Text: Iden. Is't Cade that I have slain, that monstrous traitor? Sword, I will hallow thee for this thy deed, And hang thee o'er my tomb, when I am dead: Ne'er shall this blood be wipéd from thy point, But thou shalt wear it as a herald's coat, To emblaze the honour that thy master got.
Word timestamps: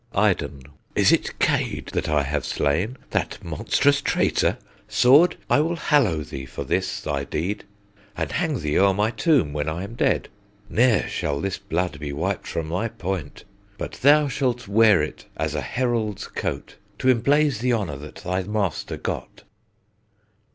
Iden. 0.15 0.63
Is't 0.95 1.37
Cade 1.37 1.91
that 1.93 2.09
I 2.09 2.23
have 2.23 2.43
slain, 2.43 2.97
that 3.11 3.37
monstrous 3.43 4.01
traitor? 4.01 4.57
Sword, 4.87 5.35
I 5.47 5.59
will 5.59 5.75
hallow 5.75 6.23
thee 6.23 6.47
for 6.47 6.63
this 6.63 7.01
thy 7.01 7.23
deed, 7.23 7.65
And 8.17 8.31
hang 8.31 8.61
thee 8.61 8.79
o'er 8.79 8.95
my 8.95 9.11
tomb, 9.11 9.53
when 9.53 9.69
I 9.69 9.83
am 9.83 9.93
dead: 9.93 10.29
Ne'er 10.69 11.07
shall 11.07 11.39
this 11.39 11.59
blood 11.59 11.99
be 11.99 12.09
wipéd 12.11 12.47
from 12.47 12.69
thy 12.69 12.87
point, 12.87 13.43
But 13.77 13.91
thou 14.01 14.27
shalt 14.27 14.67
wear 14.67 15.03
it 15.03 15.27
as 15.37 15.53
a 15.53 15.61
herald's 15.61 16.27
coat, 16.27 16.77
To 16.97 17.13
emblaze 17.13 17.59
the 17.59 17.73
honour 17.73 17.97
that 17.97 18.15
thy 18.25 18.41
master 18.41 18.97
got. 18.97 19.43